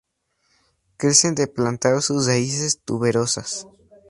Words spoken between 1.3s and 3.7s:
de plantar sus raíces tuberosas.